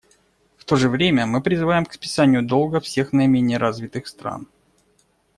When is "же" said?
0.77-0.89